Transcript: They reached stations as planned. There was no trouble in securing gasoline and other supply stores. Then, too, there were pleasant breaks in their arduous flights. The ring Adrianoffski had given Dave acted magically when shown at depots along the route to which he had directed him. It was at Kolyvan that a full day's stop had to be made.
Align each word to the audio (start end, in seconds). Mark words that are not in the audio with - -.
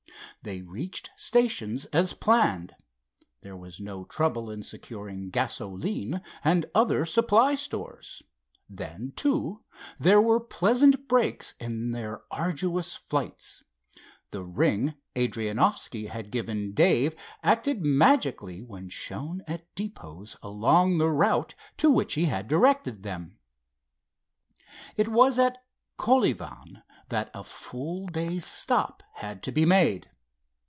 They 0.43 0.63
reached 0.63 1.11
stations 1.17 1.85
as 1.93 2.13
planned. 2.15 2.73
There 3.43 3.55
was 3.55 3.79
no 3.79 4.05
trouble 4.05 4.49
in 4.49 4.63
securing 4.63 5.29
gasoline 5.29 6.19
and 6.43 6.65
other 6.73 7.05
supply 7.05 7.53
stores. 7.53 8.23
Then, 8.67 9.13
too, 9.15 9.61
there 9.99 10.19
were 10.19 10.39
pleasant 10.39 11.07
breaks 11.07 11.53
in 11.59 11.91
their 11.91 12.23
arduous 12.31 12.95
flights. 12.95 13.63
The 14.31 14.43
ring 14.43 14.95
Adrianoffski 15.15 16.07
had 16.07 16.31
given 16.31 16.73
Dave 16.73 17.15
acted 17.43 17.85
magically 17.85 18.63
when 18.63 18.89
shown 18.89 19.43
at 19.47 19.67
depots 19.75 20.37
along 20.41 20.97
the 20.97 21.11
route 21.11 21.53
to 21.77 21.91
which 21.91 22.15
he 22.15 22.25
had 22.25 22.47
directed 22.47 23.05
him. 23.05 23.37
It 24.97 25.07
was 25.09 25.37
at 25.37 25.59
Kolyvan 25.99 26.81
that 27.09 27.29
a 27.35 27.43
full 27.43 28.07
day's 28.07 28.43
stop 28.43 29.03
had 29.13 29.43
to 29.43 29.51
be 29.51 29.67
made. 29.67 30.09